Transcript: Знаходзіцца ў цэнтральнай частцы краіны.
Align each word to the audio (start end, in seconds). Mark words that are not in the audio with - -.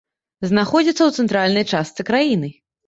Знаходзіцца 0.51 0.95
ў 1.05 1.11
цэнтральнай 1.21 1.71
частцы 1.71 2.09
краіны. 2.11 2.55